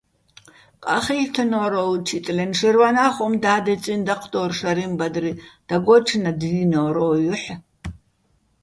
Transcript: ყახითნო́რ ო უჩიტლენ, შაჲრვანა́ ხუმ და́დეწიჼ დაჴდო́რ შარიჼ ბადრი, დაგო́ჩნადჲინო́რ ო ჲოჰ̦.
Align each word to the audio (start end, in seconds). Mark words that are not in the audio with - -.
ყახითნო́რ 0.85 1.73
ო 1.81 1.83
უჩიტლენ, 1.95 2.51
შაჲრვანა́ 2.59 3.09
ხუმ 3.15 3.33
და́დეწიჼ 3.43 3.95
დაჴდო́რ 4.07 4.49
შარიჼ 4.59 4.85
ბადრი, 4.99 5.31
დაგო́ჩნადჲინო́რ 5.67 6.95
ო 7.07 7.09
ჲოჰ̦. 7.23 7.47